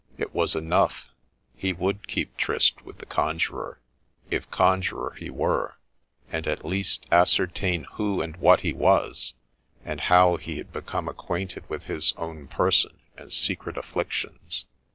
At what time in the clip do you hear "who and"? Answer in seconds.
7.83-8.35